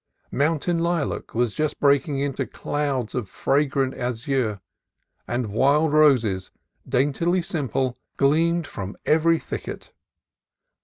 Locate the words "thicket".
9.37-9.91